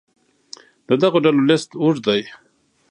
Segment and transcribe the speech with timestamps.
[0.87, 2.21] د دغو ډلو لست اوږد دی.